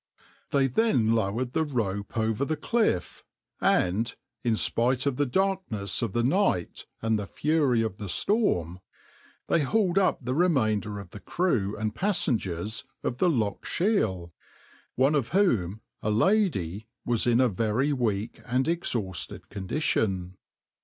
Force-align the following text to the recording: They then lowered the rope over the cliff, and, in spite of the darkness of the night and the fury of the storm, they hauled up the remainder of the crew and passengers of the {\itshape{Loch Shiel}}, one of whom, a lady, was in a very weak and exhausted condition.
They 0.49 0.65
then 0.65 1.13
lowered 1.13 1.53
the 1.53 1.63
rope 1.63 2.17
over 2.17 2.43
the 2.43 2.57
cliff, 2.57 3.23
and, 3.59 4.15
in 4.43 4.55
spite 4.55 5.05
of 5.05 5.17
the 5.17 5.27
darkness 5.27 6.01
of 6.01 6.13
the 6.13 6.23
night 6.23 6.87
and 7.03 7.19
the 7.19 7.27
fury 7.27 7.83
of 7.83 7.97
the 7.97 8.09
storm, 8.09 8.79
they 9.47 9.61
hauled 9.61 9.99
up 9.99 10.17
the 10.25 10.33
remainder 10.33 10.99
of 10.99 11.11
the 11.11 11.19
crew 11.19 11.77
and 11.77 11.93
passengers 11.93 12.83
of 13.03 13.19
the 13.19 13.29
{\itshape{Loch 13.29 13.63
Shiel}}, 13.63 14.33
one 14.95 15.13
of 15.13 15.27
whom, 15.37 15.81
a 16.01 16.09
lady, 16.09 16.87
was 17.05 17.27
in 17.27 17.39
a 17.39 17.47
very 17.47 17.93
weak 17.93 18.41
and 18.47 18.67
exhausted 18.67 19.49
condition. 19.49 20.35